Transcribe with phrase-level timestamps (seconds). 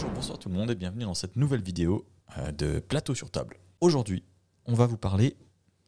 [0.00, 2.06] Bonjour, bonsoir tout le monde et bienvenue dans cette nouvelle vidéo
[2.38, 3.56] euh, de Plateau sur table.
[3.80, 4.22] Aujourd'hui,
[4.66, 5.36] on va vous parler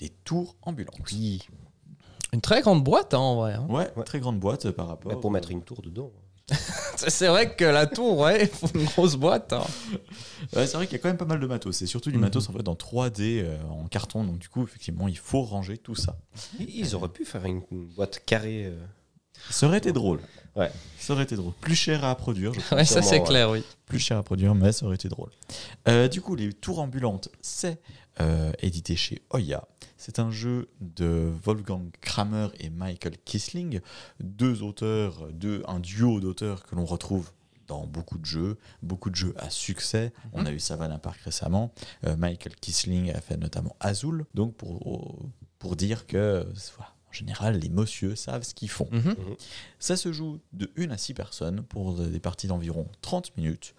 [0.01, 0.99] des tours ambulantes.
[1.13, 1.47] Oui.
[2.33, 3.53] Une très grande boîte, hein, en vrai.
[3.55, 3.67] hein.
[3.69, 4.03] Ouais, Ouais.
[4.05, 5.21] très grande boîte euh, par rapport.
[5.21, 6.11] Pour mettre une tour dedans.
[6.97, 9.53] C'est vrai que la tour, ouais, il faut une grosse boîte.
[9.53, 9.63] hein.
[10.57, 11.77] Ouais, c'est vrai qu'il y a quand même pas mal de matos.
[11.77, 12.23] C'est surtout du Mhm.
[12.23, 14.25] matos en fait en 3D, euh, en carton.
[14.25, 16.19] Donc du coup, effectivement, il faut ranger tout ça.
[16.59, 18.67] Ils ils auraient pu faire une, une boîte carrée.
[18.67, 18.85] euh,
[19.49, 20.21] Ça aurait été drôle.
[20.57, 20.71] Ouais.
[20.99, 21.53] Ça aurait été drôle.
[21.61, 23.63] Plus cher à produire, je Ouais, ça c'est clair, oui.
[23.87, 25.31] plus cher à produire, mais ça aurait été drôle.
[25.89, 27.81] Euh, du coup, les tours ambulantes, c'est
[28.21, 29.67] euh, édité chez Oya.
[29.97, 33.81] C'est un jeu de Wolfgang Kramer et Michael Kisling,
[34.19, 37.31] deux auteurs, deux, un duo d'auteurs que l'on retrouve
[37.69, 40.13] dans beaucoup de jeux, beaucoup de jeux à succès.
[40.33, 41.73] On a eu Savannah Park récemment.
[42.05, 44.25] Euh, Michael Kisling a fait notamment Azul.
[44.35, 45.17] Donc pour,
[45.59, 46.45] pour dire que,
[46.77, 48.89] voilà, en général, les monsieur savent ce qu'ils font.
[48.91, 49.17] Mhm.
[49.79, 53.75] Ça se joue de 1 à 6 personnes pour des parties d'environ 30 minutes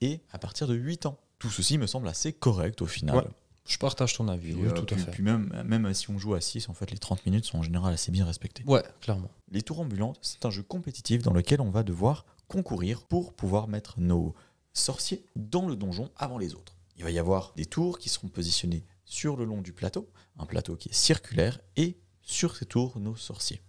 [0.00, 1.18] et à partir de 8 ans.
[1.38, 3.16] Tout ceci me semble assez correct au final.
[3.16, 3.24] Ouais.
[3.64, 5.10] Je partage ton avis, Et, oui, euh, tout à puis, fait.
[5.12, 7.62] puis même, même si on joue à 6, en fait, les 30 minutes sont en
[7.62, 8.64] général assez bien respectées.
[8.66, 9.30] Ouais, clairement.
[9.52, 13.68] Les tours ambulantes, c'est un jeu compétitif dans lequel on va devoir concourir pour pouvoir
[13.68, 14.34] mettre nos
[14.72, 16.76] sorciers dans le donjon avant les autres.
[16.96, 20.08] Il va y avoir des tours qui seront positionnés sur le long du plateau,
[20.38, 23.60] un plateau qui est circulaire, et sur ces tours, nos sorciers.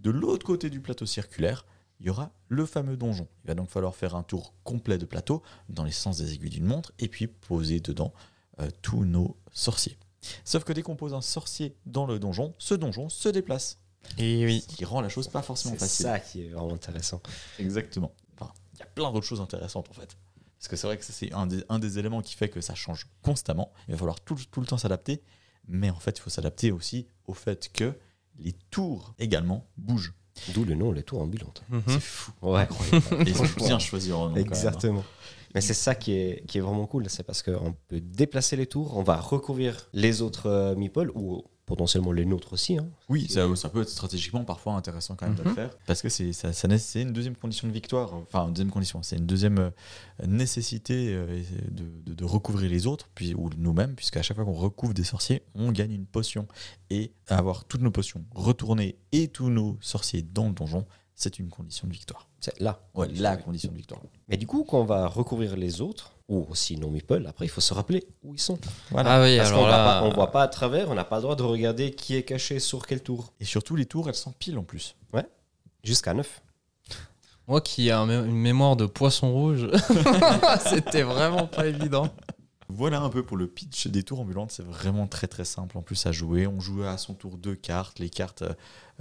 [0.00, 1.64] De l'autre côté du plateau circulaire,
[2.00, 3.26] il y aura le fameux donjon.
[3.44, 6.50] Il va donc falloir faire un tour complet de plateau dans les sens des aiguilles
[6.50, 8.12] d'une montre et puis poser dedans
[8.60, 9.96] euh, tous nos sorciers.
[10.44, 13.78] Sauf que dès qu'on pose un sorcier dans le donjon, ce donjon se déplace.
[14.18, 14.64] Et oui.
[14.68, 16.04] Ce qui rend la chose pas forcément C'est facile.
[16.04, 17.20] ça qui est vraiment intéressant.
[17.58, 18.12] Exactement.
[18.38, 20.16] Enfin, il y a plein d'autres choses intéressantes en fait.
[20.58, 22.74] Parce que c'est vrai que c'est un des, un des éléments qui fait que ça
[22.74, 23.72] change constamment.
[23.88, 25.22] Il va falloir tout, tout le temps s'adapter.
[25.68, 27.92] Mais en fait, il faut s'adapter aussi au fait que
[28.38, 30.14] les tours également bougent.
[30.52, 31.62] D'où le nom, les tours ambulantes.
[31.70, 31.82] Mhm.
[31.86, 32.30] C'est fou.
[32.42, 32.62] Ouais.
[32.62, 33.22] Incroyable.
[33.26, 34.28] Et ils ont bien choisi leur nom.
[34.28, 34.46] quand même.
[34.46, 35.04] Exactement.
[35.54, 38.66] Mais c'est ça qui est, qui est vraiment cool, c'est parce qu'on peut déplacer les
[38.66, 42.78] tours, on va recouvrir les autres euh, meeples, ou potentiellement les nôtres aussi.
[42.78, 42.86] hein.
[43.08, 45.54] Oui, ça, ça peut être stratégiquement parfois intéressant quand même de le Mhm.
[45.56, 45.70] faire.
[45.86, 46.50] Parce que c'est ça,
[46.94, 48.14] une deuxième condition de victoire.
[48.14, 49.02] Enfin, une deuxième condition.
[49.02, 49.70] C'est une deuxième euh,
[50.26, 54.52] nécessité euh, de, de- de recouvrir les autres, puis, ou nous-mêmes, puisqu'à chaque fois qu'on
[54.52, 56.46] recouvre des sorciers, on gagne une potion.
[56.90, 61.48] Et avoir toutes nos potions retournées et tous nos sorciers dans le donjon, c'est une
[61.48, 62.28] condition de victoire.
[62.40, 62.80] C'est là.
[62.94, 64.00] Ouais, la condition de victoire.
[64.28, 67.48] Mais du coup, quand on va recouvrir les autres, ou aussi nos meeples, après, il
[67.48, 68.58] faut se rappeler où ils sont.
[68.94, 70.00] Ah oui, Parce qu'on alors va là.
[70.00, 72.86] pas, voit à travers, on n'a pas le droit de regarder qui est caché sur
[72.86, 73.32] quel tour.
[73.40, 74.96] Et surtout, les tours, elles s'empilent en plus.
[75.84, 76.42] Jusqu'à 9.
[77.46, 79.68] Moi qui ai un mé- une mémoire de poisson rouge,
[80.68, 82.08] c'était vraiment pas évident.
[82.68, 84.50] Voilà un peu pour le pitch des tours ambulantes.
[84.50, 86.48] C'est vraiment très très simple en plus à jouer.
[86.48, 88.00] On joue à son tour deux cartes.
[88.00, 88.52] Les cartes euh,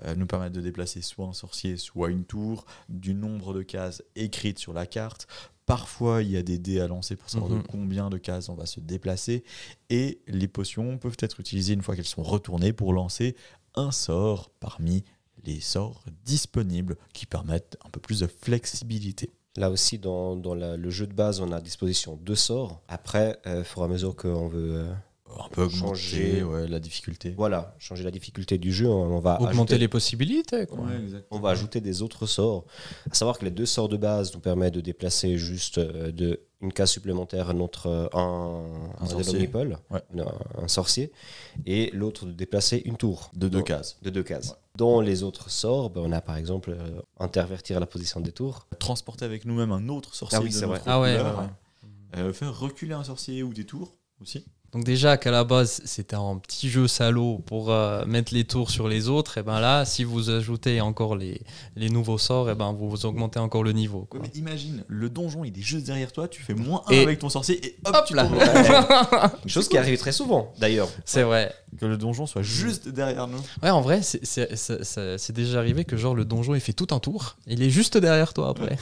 [0.04, 4.04] euh, nous permettent de déplacer soit un sorcier, soit une tour, du nombre de cases
[4.16, 5.26] écrites sur la carte.
[5.66, 7.62] Parfois, il y a des dés à lancer pour savoir Mhm.
[7.64, 9.44] de combien de cases on va se déplacer.
[9.90, 13.36] Et les potions peuvent être utilisées une fois qu'elles sont retournées pour lancer
[13.74, 15.04] un sort parmi
[15.44, 19.32] les sorts disponibles qui permettent un peu plus de flexibilité.
[19.58, 22.82] Là aussi, dans, dans la- le jeu de base, on a à disposition deux sorts.
[22.88, 24.94] Après, il faudra à mesure qu'on veut euh,
[25.38, 26.44] Un peu augmenter Changer.
[26.44, 27.34] ouais, la difficulté.
[27.38, 30.80] voilà, changer la difficulté du jeu, on va, Augmenter ajouter, les possibilités, quoi.
[31.32, 32.66] on va ajouter des autres sorts.
[33.10, 36.42] À savoir que les deux sorts de base nous permettent de déplacer juste euh, de
[36.62, 38.64] une case supplémentaire notre euh, un,
[39.00, 39.40] Un un sorcier.
[39.40, 40.02] meeple, Ouais.
[40.18, 41.12] un, un sorcier,
[41.66, 43.30] et l'autre de déplacer une tour.
[43.36, 43.98] De deux Dans- cases.
[44.02, 44.56] De deux cases.
[44.78, 48.68] Dans les autres sorts, ben, on a par exemple euh, intervertir la position des tours.
[48.80, 50.92] transporter avec nous-mêmes un autre sorcier Ah oui, de c'est notre vrai.
[50.92, 51.40] Ah ouais, couleur.
[51.40, 53.92] ouais, Euh, faire reculer un sorcier ou des tours
[54.22, 54.46] aussi.
[54.76, 58.70] Donc déjà qu'à la base c'était un petit jeu salaud pour euh, mettre les tours
[58.70, 61.40] sur les autres, et ben là si vous ajoutez encore les,
[61.78, 64.06] les nouveaux sorts, et ben vous, vous augmentez encore le niveau.
[64.10, 64.20] quoi.
[64.22, 67.20] mais imagine, le donjon il est juste derrière toi, tu fais moins 1 Et- avec
[67.20, 68.28] ton sorcier et hop, Hop tu là.
[69.48, 70.90] chose qui arrive très souvent, d'ailleurs.
[71.06, 71.54] C'est vrai.
[71.80, 73.40] Que le donjon soit juste derrière nous.
[73.64, 77.36] Ouais, en vrai, c'est- déjà arrivé que genre le donjon il fait tout un tour,
[77.48, 78.78] il est juste derrière toi après.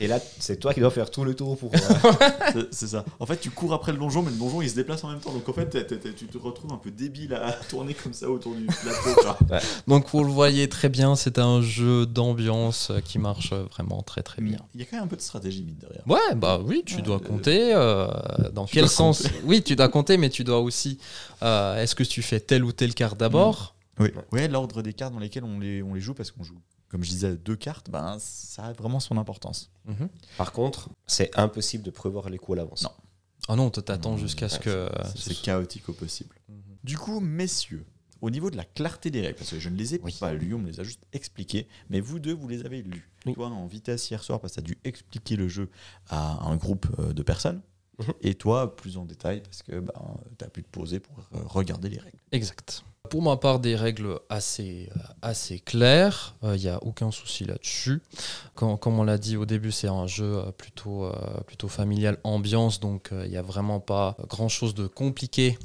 [0.00, 1.70] Et là, c'est toi qui dois faire tout le tour pour.
[1.74, 1.78] euh,
[2.52, 3.04] C'est- C'est ça.
[3.20, 5.20] En fait, tu cours après le donjon, mais le donjon il se déplace en même
[5.20, 5.32] temps.
[5.32, 5.86] Donc en fait,
[6.16, 9.56] tu te retrouves un peu débile à tourner comme ça autour du plateau.
[9.88, 14.22] Donc vous le voyez très bien, c'est un jeu d'ambiance euh, qui marche vraiment très
[14.22, 14.58] très bien.
[14.74, 16.02] Il y a quand même un peu de stratégie, mine de rien.
[16.06, 17.74] Ouais, bah oui, tu Ouais, dois euh, compter.
[17.74, 18.06] euh,
[18.52, 19.34] dans tu quel sens compter.
[19.44, 20.98] Oui, tu dois compter, mais tu dois aussi.
[21.42, 24.10] euh, Est-ce que tu fais telle ou telle carte d'abord Oui.
[24.30, 27.02] Ouais, l'ordre des cartes dans lesquelles on les, on les joue, parce qu'on joue, comme
[27.02, 29.70] je disais, deux cartes, ben, ça a vraiment son importance.
[29.86, 30.10] Mhm.
[30.36, 32.82] Par contre, c'est impossible de prévoir les coups à l'avance.
[32.82, 32.90] Non.
[33.48, 34.90] Ah non, toi, t'attends Non, jusqu'à ce que.
[35.16, 36.36] C'est chaotique au possible.
[36.50, 36.56] Mhm.
[36.84, 37.86] Du coup, messieurs,
[38.20, 40.14] Au niveau de la clarté des règles, parce que je ne les ai Oui.
[40.18, 43.08] pas lues, on me les a juste expliquées, mais vous deux, vous les avez lues.
[43.24, 43.32] Oui.
[43.34, 45.70] Toi, en vitesse hier soir, parce que tu as dû expliquer le jeu
[46.08, 47.62] à un groupe euh, de personnes,
[47.98, 48.12] Mhm.
[48.22, 49.92] et toi, plus en détail, parce que ben,
[50.38, 52.18] tu as pu te poser pour euh, regarder les règles.
[52.32, 52.84] Exact.
[53.10, 58.02] Pour ma part, des règles assez, euh, assez claires, il n'y a aucun souci là-dessus.
[58.54, 62.80] Comme on l'a dit au début, c'est un jeu euh, plutôt, euh, plutôt familial, ambiance,
[62.80, 65.58] donc il n'y a vraiment pas grand-chose de compliqué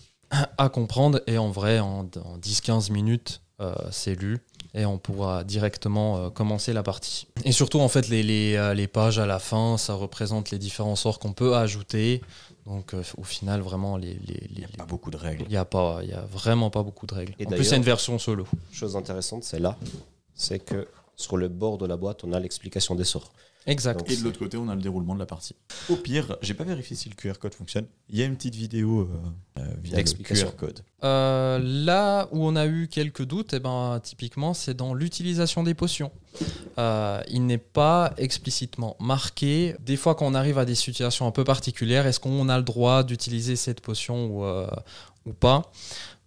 [0.58, 1.22] à comprendre.
[1.28, 4.40] Et en vrai, en, en 10-15 minutes, euh, c'est lu
[4.74, 7.28] et on pourra directement euh, commencer la partie.
[7.46, 10.58] Et surtout, en fait, les, les, euh, les pages à la fin, ça représente les
[10.60, 12.22] différents sorts qu'on peut ajouter.
[12.66, 15.44] Donc, euh, au final, vraiment, les, les, Il n'y les- a pas beaucoup de règles.
[15.44, 17.34] il n'y a, pas- il y a vraiment pas beaucoup de règles.
[17.40, 18.48] Et en plus, d'ailleurs- c'est une version solo.
[18.72, 19.78] Chose intéressante, c'est là,
[20.34, 20.88] c'est que
[21.24, 23.32] sur le bord de la boîte, on a l'explication des sorts.
[23.66, 24.00] Exact.
[24.00, 25.56] Donc, Et de l'autre côté, on a le déroulement de la partie.
[25.90, 27.86] Au pire, j'ai pas vérifié si le QR code fonctionne.
[28.10, 30.50] Il y a une petite vidéo euh, euh, via le D'explication.
[30.50, 30.80] QR code.
[31.06, 35.74] Euh, là où on a eu quelques doutes, eh ben, typiquement, c'est dans l'utilisation des
[35.76, 36.12] potions.
[36.78, 39.76] Euh, il n'est pas explicitement marqué.
[39.80, 42.64] Des fois, quand on arrive à des situations un peu particulières, est-ce qu'on a le
[42.64, 44.68] droit d'utiliser cette potion ou, euh,
[45.26, 45.72] ou pas?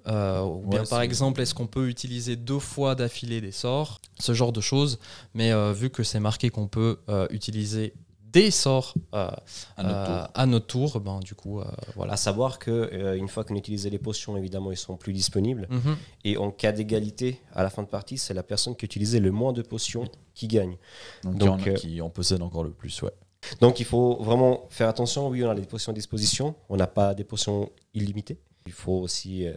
[0.08, 4.00] Euh, ou bien Ouais, par exemple, est-ce qu'on peut utiliser deux fois d'affilée des sorts
[4.20, 4.98] Ce genre de choses.
[5.34, 7.94] Mais euh, vu que c'est marqué qu'on peut euh, utiliser
[8.32, 9.28] des sorts euh,
[9.76, 10.30] À notre euh, tour.
[10.34, 11.64] à notre tour, ben, du coup, euh,
[11.94, 12.14] voilà.
[12.14, 15.66] À savoir que euh, une fois qu'on utilise les potions, évidemment, ils sont plus disponibles.
[15.70, 15.96] Mhm.
[16.24, 19.20] Et en cas d'égalité, à la fin de partie, c'est la personne qui a utilisé
[19.20, 20.04] le moins de potions
[20.34, 20.76] qui gagne.
[21.24, 23.12] Donc, y en euh, qui en possèdent encore le plus, ouais.
[23.60, 25.28] Donc il faut vraiment faire attention.
[25.28, 26.54] Oui, on a des potions à disposition.
[26.68, 28.38] On n'a pas des potions illimitées.
[28.66, 29.54] Il faut aussi euh,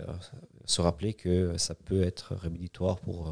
[0.65, 3.31] se rappeler que ça peut être rédhibitoire pour euh,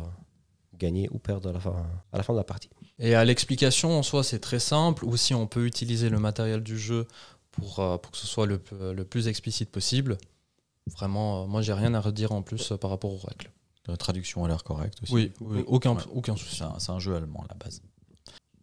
[0.77, 2.69] gagner ou perdre à la, fin, à la fin de la partie.
[2.99, 5.05] Et à l'explication, en soi, c'est très simple.
[5.05, 7.07] Ou si on peut utiliser le matériel du jeu
[7.51, 8.61] pour, euh, pour que ce soit le,
[8.93, 10.17] le plus explicite possible.
[10.87, 13.51] Vraiment, euh, moi, j'ai rien à redire en plus euh, par rapport aux règles.
[13.87, 15.13] La traduction a l'air correcte aussi.
[15.13, 16.01] Oui, oui, aucun, Ouais.
[16.13, 16.57] aucun souci.
[16.57, 17.81] C'est un, c'est un jeu allemand à la base.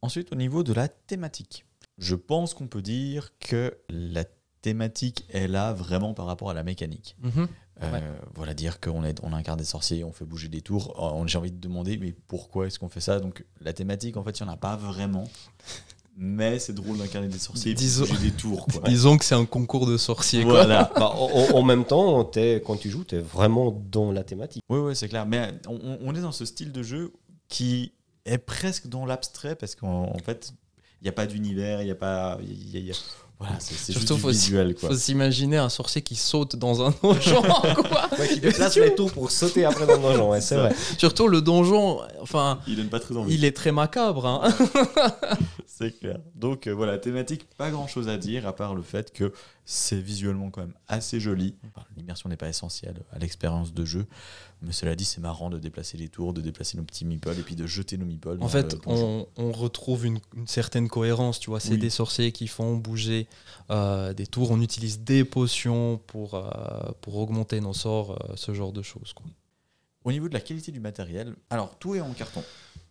[0.03, 1.65] Ensuite, au niveau de la thématique,
[1.97, 4.25] je pense qu'on peut dire que la
[4.65, 7.17] thématique est là vraiment par rapport à la mécanique.
[7.23, 7.47] Mhm.
[7.83, 8.03] Euh, Ouais.
[8.35, 10.95] Voilà, dire qu'on est, on incarne des sorciers, on fait bouger des tours.
[10.99, 13.19] Oh, J'ai envie de demander, mais pourquoi est-ce qu'on fait ça?
[13.21, 15.25] Donc, la thématique, en fait, il n'y en a pas vraiment.
[16.17, 18.67] Mais c'est drôle d'incarner des sorciers Disons- bouger des tours.
[18.69, 18.83] Quoi.
[18.89, 20.45] Disons que c'est un concours de sorciers.
[20.45, 20.53] quoi.
[20.53, 20.89] Voilà.
[20.95, 22.25] Bah, en, même temps,
[22.65, 24.63] quand tu joues, tu es vraiment dans la thématique.
[24.71, 25.27] Oui, oui, c'est clair.
[25.27, 27.13] Mais on, est dans ce style de jeu
[27.49, 27.93] qui
[28.25, 30.55] est presque dans l'abstrait parce qu'en en fait,
[31.01, 32.39] il n'y a pas d'univers, il n'y a pas.
[32.43, 32.95] il y a- il y a-
[33.41, 34.75] Voilà, c'est Surtout, faut- visuel.
[34.75, 34.91] Quoi.
[34.91, 37.43] Faut s'imaginer un sorcier qui saute dans un donjon.
[37.43, 38.27] quoi.
[38.29, 40.73] qui déplace les tours pour sauter après dans le donjon, ouais, c'est vrai.
[40.99, 43.35] Surtout le donjon, enfin, Il donne pas très envie.
[43.35, 44.25] il est très macabre.
[44.27, 44.49] hein.
[45.67, 46.19] C'est clair.
[46.37, 49.33] Donc euh, voilà, thématique, pas grand chose à dire à part le fait que
[49.67, 51.55] c'est visuellement quand même assez joli.
[51.97, 54.07] L'immersion n'est pas essentielle à l'expérience de jeu,
[54.63, 57.43] mais cela dit, c'est marrant de déplacer les tours, de déplacer nos petits meeples et
[57.43, 58.37] puis de jeter nos meeples.
[58.41, 61.61] En fait, on, on retrouve une, une certaine cohérence, tu vois.
[61.61, 61.79] C'est Oui.
[61.79, 63.27] des sorciers qui font bouger
[63.71, 64.51] euh, des tours.
[64.51, 66.49] On utilise des potions pour, euh,
[67.01, 69.13] pour augmenter nos sorts, euh, ce genre de choses.
[69.15, 69.27] Quoi.
[70.05, 72.43] Au niveau de la qualité du matériel, alors tout est en carton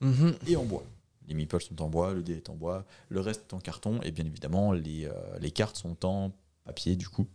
[0.01, 0.33] Mhm.
[0.47, 0.83] et en bois.
[1.27, 4.01] Les meeples sont en bois, le dé est en bois, le reste est en carton
[4.01, 6.31] et bien évidemment les, euh, les cartes sont en
[6.65, 7.27] papier du coup.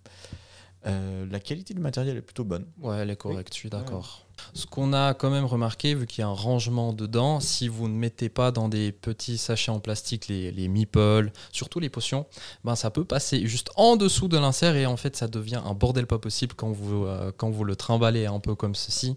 [0.86, 2.66] Euh, la qualité du matériel est plutôt bonne.
[2.80, 4.24] Ouais, elle est correcte, je suis d'accord.
[4.54, 7.88] Ce qu'on a quand même remarqué, vu qu'il y a un rangement dedans, si vous
[7.88, 12.26] ne mettez pas dans des petits sachets en plastique les, les meeples, surtout les potions,
[12.62, 15.74] ben ça peut passer juste en dessous de l'insert et en fait ça devient un
[15.74, 19.16] bordel pas possible quand vous, euh, quand vous le trimballez un peu comme ceci.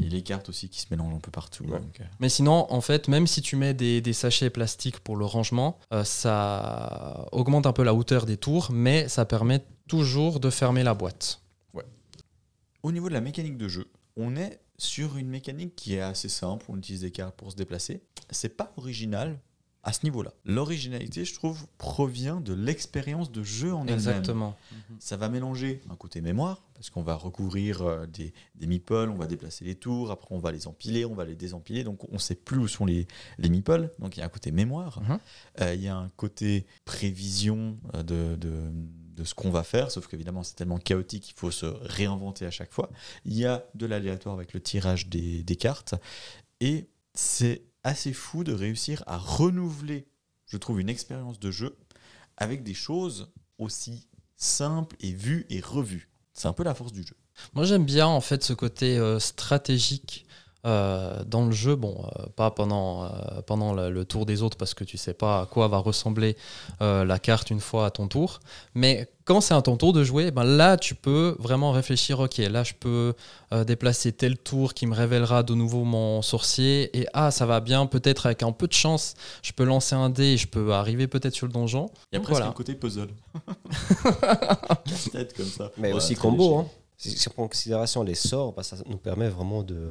[0.00, 1.64] Et les cartes aussi qui se mélangent un peu partout.
[1.64, 1.78] Ouais.
[1.78, 5.16] donc, euh, Mais sinon, en fait, même si tu mets des, des sachets plastiques pour
[5.16, 10.40] le rangement, euh, ça augmente un peu la hauteur des tours, mais ça permet toujours
[10.40, 11.40] de fermer la boîte.
[12.82, 16.28] Au niveau de la mécanique de jeu, on est sur une mécanique qui est assez
[16.28, 16.66] simple.
[16.68, 18.02] On utilise des cartes pour se déplacer.
[18.30, 19.38] C'est pas original
[19.84, 20.32] à ce niveau-là.
[20.44, 23.94] L'originalité, je trouve, provient de l'expérience de jeu en elle-même.
[23.94, 24.56] Exactement.
[25.00, 29.16] Ça va mélanger un côté mémoire, parce qu'on va recouvrir euh, des, des meeples, on
[29.16, 32.14] va déplacer les tours, après on va les empiler, on va les désempiler, donc on
[32.14, 33.06] ne sait plus où sont les,
[33.38, 33.90] les meeples.
[33.98, 35.18] Donc il y a un côté mémoire, Mhm.
[35.60, 38.52] Euh, il y a un côté prévision euh, de, de,
[39.16, 42.50] de ce qu'on va faire, sauf qu'évidemment c'est tellement chaotique qu'il faut se réinventer à
[42.50, 42.88] chaque fois.
[43.24, 45.94] Il y a de l'aléatoire avec le tirage des, des cartes,
[46.60, 50.06] et c'est assez fou de réussir à renouveler,
[50.46, 51.76] je trouve, une expérience de jeu
[52.36, 56.10] avec des choses aussi simples et vues et revues.
[56.32, 57.16] C'est un peu la force du jeu.
[57.54, 60.26] Moi, j'aime bien en fait ce côté euh, stratégique
[60.64, 63.08] euh, dans le jeu, bon, euh, pas pendant, euh,
[63.46, 66.36] pendant le, le tour des autres parce que tu sais pas à quoi va ressembler
[66.80, 68.38] euh, la carte une fois à ton tour,
[68.74, 72.38] mais quand c'est à ton tour de jouer, ben là tu peux vraiment réfléchir, ok,
[72.38, 73.14] là je peux
[73.52, 77.60] euh, déplacer tel tour qui me révélera de nouveau mon sorcier, et ah ça va
[77.60, 80.72] bien, peut-être avec un peu de chance, je peux lancer un dé et je peux
[80.72, 81.90] arriver peut-être sur le donjon.
[82.12, 82.50] Il y a Donc presque voilà.
[82.50, 83.08] un côté puzzle.
[84.86, 85.70] Casse-tête comme ça.
[85.76, 86.58] Mais aussi combo.
[86.58, 86.66] Hein.
[86.96, 89.90] Si, si on prend en considération les sorts, bah, ça nous permet vraiment de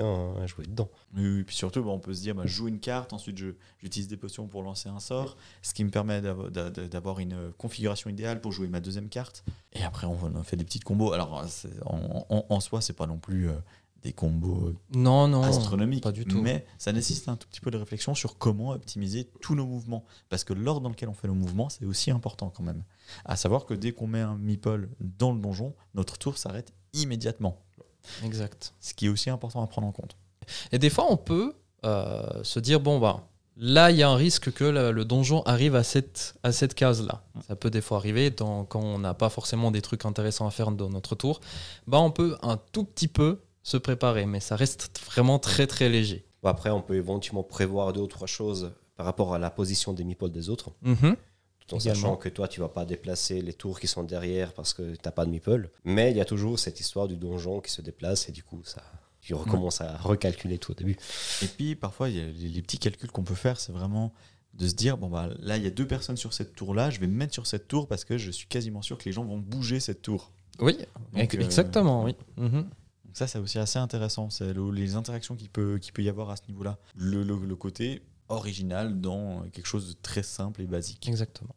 [0.00, 0.88] hein, jouer dedans.
[1.16, 3.38] Oui, oui, puis surtout, bah, on peut se dire, bah, je joue une carte, ensuite
[3.38, 6.88] je- j'utilise des potions pour lancer un sort, ce qui me permet d'avo- d'a- d'a-
[6.88, 9.44] d'avoir une euh, configuration idéale pour jouer ma deuxième carte.
[9.72, 11.12] Et après, on, fait des petites combos.
[11.12, 13.54] Alors, euh, c'est- en, en- en soi, c'est pas non plus euh,
[14.02, 16.42] des combos Non, non, astronomiques, pas du tout.
[16.42, 20.04] mais ça nécessite un tout petit peu de réflexion sur comment optimiser tous nos mouvements.
[20.28, 22.82] Parce que l'ordre dans lequel on fait nos mouvements, c'est aussi important quand même.
[23.24, 27.58] À savoir que dès qu'on met un meeple dans le donjon, notre tour s'arrête immédiatement.
[28.24, 28.72] Exact.
[28.80, 30.16] Ce qui est aussi important à prendre en compte.
[30.72, 31.54] Et des fois, on peut
[31.84, 35.42] euh, se dire bon, bah, là, il y a un risque que le, le donjon
[35.44, 37.22] arrive à cette, à cette case-là.
[37.46, 40.50] Ça peut des fois arriver dans- quand on n'a pas forcément des trucs intéressants à
[40.50, 41.40] faire dans notre tour.
[41.86, 45.88] Bah, on peut un tout petit peu se préparer, mais ça reste vraiment très très
[45.88, 46.24] léger.
[46.44, 50.02] Après, on peut éventuellement prévoir deux ou trois choses par rapport à la position des
[50.04, 50.70] meeples des autres.
[50.82, 51.16] Mhm.
[51.66, 51.94] Tout en Également.
[52.00, 55.00] sachant que toi, tu vas pas déplacer les tours qui sont derrière parce que tu
[55.04, 55.70] n'as pas de meeple.
[55.84, 58.60] Mais il y a toujours cette histoire du donjon qui se déplace et du coup,
[58.64, 58.82] ça,
[59.20, 60.96] tu recommences à recalculer tout au début.
[61.42, 64.12] Et puis parfois, il y a les, les petits calculs qu'on peut faire, c'est vraiment
[64.54, 66.90] de se dire bon bah là il y a deux personnes sur cette tour là,
[66.90, 69.12] je vais me mettre sur cette tour parce que je suis quasiment sûr que les
[69.12, 70.30] gens vont bouger cette tour.
[70.60, 70.76] Oui,
[71.14, 72.14] Donc, euh, exactement, oui.
[72.36, 72.66] Donc
[73.14, 76.28] ça c'est aussi assez intéressant, c'est le- les interactions qu'il peut, qu'il peut y avoir
[76.28, 76.78] à ce niveau-là.
[76.96, 81.08] Le, le- le côté original dans quelque chose de très simple et basique.
[81.08, 81.54] Exactement.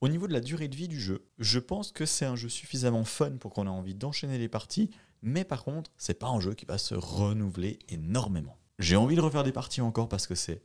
[0.00, 2.48] Au niveau de la durée de vie du jeu, je pense que c'est un jeu
[2.48, 4.90] suffisamment fun pour qu'on ait envie d'enchaîner les parties,
[5.22, 8.56] mais par contre, c'est pas un jeu qui va se renouveler énormément.
[8.78, 10.62] J'ai envie de refaire des parties encore parce que c'est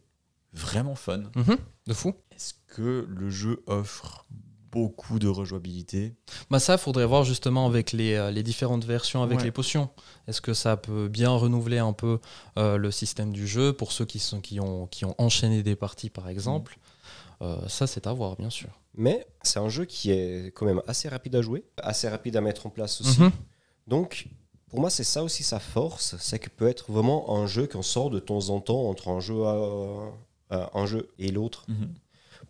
[0.54, 1.24] vraiment fun.
[1.36, 1.58] Mhm.
[1.88, 2.14] De fou.
[2.32, 4.26] Est-ce que le jeu offre
[4.72, 6.14] beaucoup de rejouabilité
[6.50, 9.44] Bah ça, faudrait voir justement avec les, euh, les différentes versions avec Ouais.
[9.46, 9.90] les potions.
[10.28, 12.20] Est-ce que ça peut bien renouveler un peu
[12.58, 15.76] euh, le système du jeu pour ceux qui, sont, qui, ont, qui ont enchaîné des
[15.76, 16.78] parties, par exemple?
[17.42, 18.70] Euh, Ça, c'est à voir, bien sûr.
[18.96, 22.42] Mais c'est un jeu qui est quand même assez rapide à jouer, assez rapide à
[22.42, 23.22] mettre en place aussi.
[23.22, 23.32] Mhm.
[23.88, 24.28] Donc,
[24.70, 27.82] pour moi, c'est ça aussi sa force, c'est que peut être vraiment un jeu qu'on
[27.82, 31.66] sort de temps en temps entre un jeu, à- un jeu et l'autre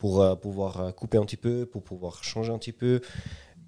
[0.01, 3.01] pour euh, pouvoir euh, couper un petit peu, pour pouvoir changer un petit peu.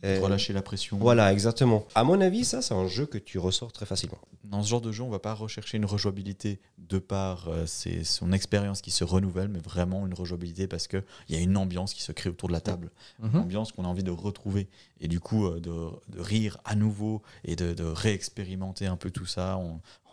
[0.03, 0.97] Euh, Relâcher la pression.
[0.97, 1.85] Voilà, exactement.
[1.95, 4.17] À mon avis, ça, c'est un jeu que tu ressors très facilement.
[4.43, 8.03] Dans ce genre de jeu, on va pas rechercher une rejouabilité de par euh, ses-
[8.03, 11.93] son expérience qui se renouvelle, mais vraiment une rejouabilité parce qu'il y a une ambiance
[11.93, 12.89] qui se crée autour de la table.
[13.21, 13.35] Une Mhm.
[13.43, 14.67] ambiance qu'on a envie de retrouver.
[14.99, 15.71] Et du coup, euh, de,
[16.09, 19.57] de rire à nouveau et de, de réexpérimenter un peu tout ça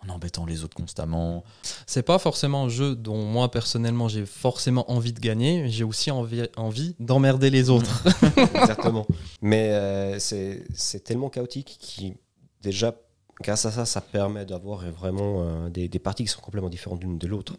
[0.06, 1.44] en embêtant les autres constamment.
[1.86, 5.68] C'est pas forcément un jeu dont moi, personnellement, j'ai forcément envie de gagner.
[5.68, 8.04] J'ai aussi envie, envie d'emmerder les autres.
[8.54, 9.06] Exactement.
[9.42, 12.14] Mais euh, c'est c'est tellement chaotique qui,
[12.62, 12.94] déjà,
[13.42, 17.02] grâce à ça, ça permet d'avoir vraiment euh, des, des parties qui sont complètement différentes
[17.02, 17.54] l'une de l'autre.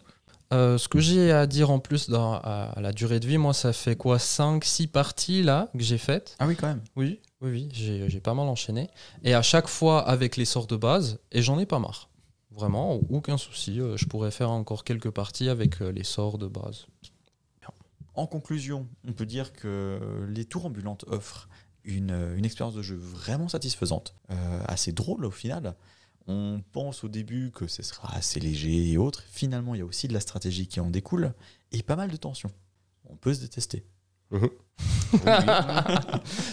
[0.52, 3.38] Euh, ce que j'ai à dire en plus dans, à, à la durée de vie,
[3.38, 6.36] moi, ça fait quoi 5-6 parties là que j'ai faites?
[6.40, 6.82] Ah oui, quand même.
[6.94, 8.90] Oui, oui, oui, j'ai j'ai pas mal enchaîné.
[9.24, 12.10] Et à chaque fois avec les sorts de base, et j'en ai pas marre.
[12.54, 13.80] Vraiment, aucun souci.
[13.80, 16.86] euh, Je pourrais faire encore quelques parties avec euh, les sorts de base.
[18.14, 21.48] En conclusion, on peut dire que les tours ambulantes offrent
[21.84, 25.74] une, une expérience de jeu vraiment satisfaisante, euh, assez drôle au final.
[26.26, 29.22] On pense au début que ce sera assez léger et autres.
[29.30, 31.32] Finalement, il y a aussi de la stratégie qui en découle
[31.72, 32.50] et pas mal de tension.
[33.08, 33.86] On peut se détester.
[34.30, 34.48] Oui.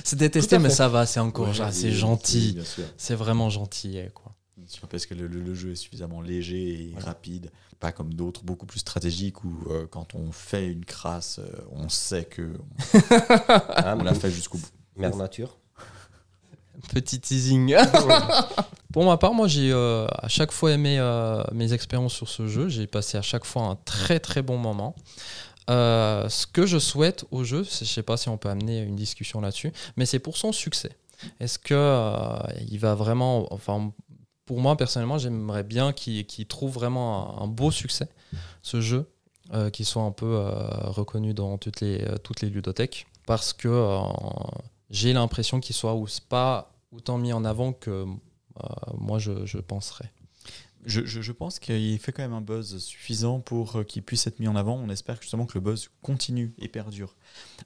[0.03, 2.57] C'est Tout détesté, mais ça va, c'est encore Ouais, gentil.
[2.97, 4.28] C'est vraiment gentil, eh, quoi.
[4.69, 7.49] Sûr, parce que le, le- le jeu est suffisamment léger et rapide,
[7.79, 11.89] pas comme d'autres beaucoup plus stratégiques où euh, quand on fait une crasse, euh, on
[11.89, 12.53] sait que
[13.75, 14.67] Ah, on l'a fait jusqu'au bout.
[14.95, 15.57] Mère Nature.
[16.93, 17.75] Petit teasing.
[18.93, 22.47] Pour ma part, moi, j'ai euh, à chaque fois aimé euh, mes expériences sur ce
[22.47, 22.69] jeu.
[22.69, 24.95] J'ai passé à chaque fois un très très bon moment.
[25.69, 28.81] Euh, ce que je souhaite au jeu, c'est- je sais pas si on peut amener
[28.81, 30.91] une discussion là-dessus, mais c'est pour son succès.
[31.39, 33.91] Est-ce que euh, il va vraiment, enfin,
[34.49, 38.09] pour moi personnellement, j'aimerais bien qu'il trouve vraiment un, beau succès,
[38.63, 39.07] ce jeu,
[39.53, 40.49] euh, qu'il soit un peu euh,
[40.89, 43.69] reconnu dans toutes les euh, toutes ludothèques, parce que
[44.89, 48.05] j'ai l'impression qu'il soit ou- pas autant mis en avant que
[48.97, 50.11] moi je, je penserais.
[50.89, 54.27] Je, je- je pense qu'il fait quand même un buzz suffisant pour euh, qu'il puisse
[54.27, 54.75] être mis en avant.
[54.75, 57.15] On espère justement que le buzz continue et perdure.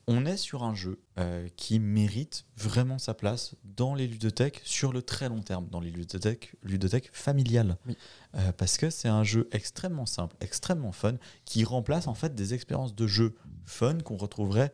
[0.08, 4.94] On est sur un jeu euh, qui mérite vraiment sa place dans les ludothèques sur
[4.94, 7.77] le très long terme, dans les ludothèques, ludothèques familiales.
[7.88, 7.96] Oui.
[8.36, 11.15] Euh, parce que c'est un jeu extrêmement simple, extrêmement fun,
[11.46, 14.74] qui remplace en fait des expériences de jeu fun qu'on retrouverait.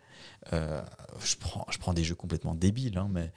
[0.53, 0.81] euh,
[1.23, 3.31] je, prends, je prends des jeux complètement débiles, hein, mais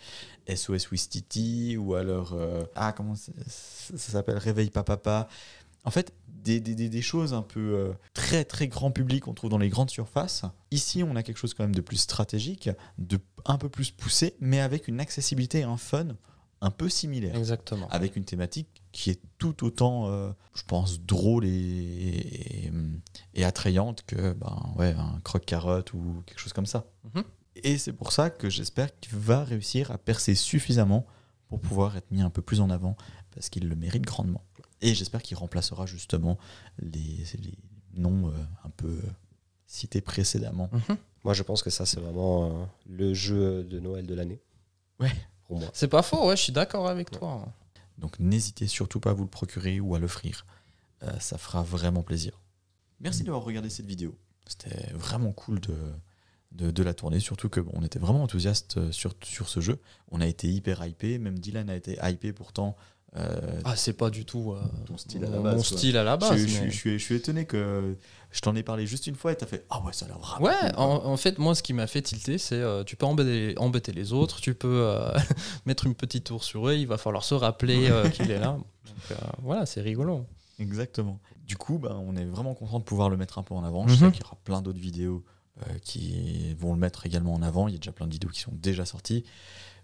[0.55, 2.33] SOS Wistiti ou alors.
[2.35, 4.39] euh, ah, comment ça, ça s'appelle?
[4.39, 5.29] Réveille pas papa.
[5.85, 9.35] En fait, des, des- des- des choses un peu euh, très très grand public qu'on
[9.35, 10.43] trouve dans les grandes surfaces.
[10.71, 14.35] Ici, on a quelque chose quand même de plus stratégique, de un peu plus poussé,
[14.41, 16.09] mais avec une accessibilité et un fun
[16.61, 17.89] un peu similaire Exactement.
[17.89, 21.51] avec une thématique qui est tout autant, euh, je pense, drôle et,
[23.35, 26.87] et, attrayante que ben, ouais, un croque-carotte ou quelque chose comme ça.
[27.15, 27.25] Mhm.
[27.57, 31.07] Et c'est pour ça que j'espère qu'il va réussir à percer suffisamment
[31.49, 32.97] pour pouvoir être mis un peu plus en avant,
[33.35, 34.43] parce qu'il le mérite grandement.
[34.81, 36.39] Et j'espère qu'il remplacera justement
[36.79, 37.59] les, les
[37.95, 38.33] noms euh,
[38.65, 38.99] un peu
[39.67, 40.71] cités précédemment.
[40.73, 40.97] Mhm.
[41.25, 44.41] Moi, je pense que ça, c'est vraiment euh, le jeu de Noël de l'année.
[44.99, 45.13] Ouais.
[45.47, 45.69] Pour moi.
[45.73, 47.47] C'est pas faux, ouais, je suis d'accord avec toi.
[47.99, 50.47] Donc n'hésitez surtout pas à vous le procurer ou à l'offrir.
[51.03, 52.41] Euh, ça fera vraiment plaisir.
[53.03, 54.17] Merci d'avoir regardé cette vidéo.
[54.47, 55.75] C'était vraiment cool de,
[56.53, 59.61] de, de la tourner, surtout que bon, on était vraiment enthousiaste euh, sur, sur ce
[59.61, 59.79] jeu.
[60.11, 62.77] On a été hyper hypé, même Dylan a été hypé pourtant.
[63.17, 65.97] euh, Ah, c'est pas du tout euh, Ton style à la mon, base, mon style
[65.97, 66.37] à la base.
[66.37, 67.97] je, je- mais- je suis, je suis étonné que
[68.31, 70.19] je t'en ai parlé juste une fois et t'as fait Ah ouais, ça a l'air
[70.19, 70.45] vraiment.
[70.47, 73.07] Ouais, cool, en, en fait, moi, ce qui m'a fait tilter, c'est euh, tu peux
[73.07, 74.91] embêter, embêter les autres, tu peux
[75.67, 78.59] mettre une petite tour sur eux, il va falloir se rappeler qu'il est là.
[78.87, 80.27] Donc voilà, c'est rigolo.
[80.59, 81.19] Exactement.
[81.53, 83.87] Du coup, ben, on est vraiment content de pouvoir le mettre un peu en avant.
[83.87, 83.99] Je Mhm.
[83.99, 85.23] sais qu'il y aura plein d'autres vidéos
[85.61, 87.69] euh, qui vont le mettre également en avant.
[87.69, 89.23] Il y a déjà plein de vidéos qui sont déjà sorties.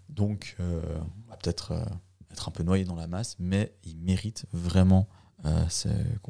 [0.09, 0.81] Donc, euh,
[1.27, 1.85] on va peut-être euh,
[2.31, 5.07] être un peu noyé dans la masse, mais il mérite vraiment
[5.45, 5.63] euh,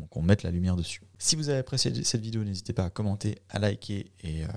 [0.09, 1.03] qu'on mette la lumière dessus.
[1.19, 4.47] Si vous avez apprécié cette vidéo, n'hésitez pas à commenter, à liker et euh,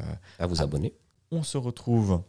[0.41, 0.95] À vous abonner.
[1.31, 2.23] on se retrouve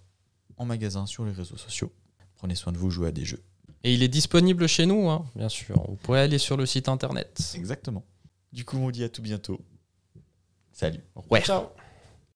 [0.57, 1.91] en magasin sur les réseaux sociaux.
[2.35, 3.41] Prenez soin de vous, jouez à des jeux.
[3.83, 5.75] Et il est disponible chez nous, hein, bien sûr.
[5.89, 7.51] Vous pourrez aller sur le site internet.
[7.55, 8.03] Exactement.
[8.53, 9.59] Du coup, on dit à tout bientôt.
[10.71, 11.01] Salut.
[11.29, 11.41] Ouais.
[11.41, 11.69] Ciao